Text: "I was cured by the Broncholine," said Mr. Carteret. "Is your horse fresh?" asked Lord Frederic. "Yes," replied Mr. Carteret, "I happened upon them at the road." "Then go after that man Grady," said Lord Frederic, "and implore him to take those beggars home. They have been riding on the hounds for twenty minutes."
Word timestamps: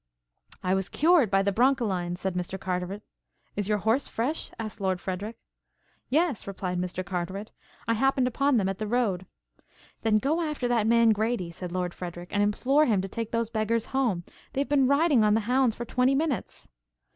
"I 0.63 0.73
was 0.73 0.89
cured 0.89 1.29
by 1.29 1.43
the 1.43 1.51
Broncholine," 1.51 2.17
said 2.17 2.33
Mr. 2.33 2.59
Carteret. 2.59 3.03
"Is 3.55 3.67
your 3.67 3.77
horse 3.77 4.07
fresh?" 4.07 4.49
asked 4.57 4.81
Lord 4.81 4.99
Frederic. 4.99 5.37
"Yes," 6.09 6.47
replied 6.47 6.79
Mr. 6.79 7.05
Carteret, 7.05 7.51
"I 7.87 7.93
happened 7.93 8.25
upon 8.27 8.57
them 8.57 8.67
at 8.67 8.79
the 8.79 8.87
road." 8.87 9.27
"Then 10.01 10.17
go 10.17 10.41
after 10.41 10.67
that 10.67 10.87
man 10.87 11.11
Grady," 11.11 11.51
said 11.51 11.71
Lord 11.71 11.93
Frederic, 11.93 12.29
"and 12.33 12.41
implore 12.41 12.87
him 12.87 12.99
to 13.03 13.07
take 13.07 13.29
those 13.29 13.51
beggars 13.51 13.85
home. 13.93 14.23
They 14.53 14.61
have 14.61 14.69
been 14.69 14.87
riding 14.87 15.23
on 15.23 15.35
the 15.35 15.41
hounds 15.41 15.75
for 15.75 15.85
twenty 15.85 16.15
minutes." 16.15 16.67